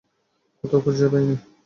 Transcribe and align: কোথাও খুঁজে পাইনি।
কোথাও 0.63 0.83
খুঁজে 0.83 1.07
পাইনি। 1.11 1.35